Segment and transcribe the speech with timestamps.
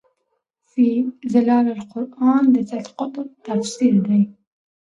[0.71, 0.85] في
[1.33, 4.21] ظِلال القُرآن د سيد قُطب تفسير دی